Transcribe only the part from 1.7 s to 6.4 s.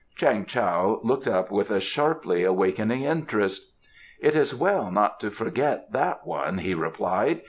sharply awakening interest. "It is well not to forget that